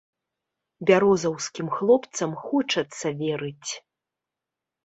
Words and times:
Бярозаўскім 0.89 1.69
хлопцам 1.75 2.31
хочацца 2.47 3.07
верыць. 3.21 3.69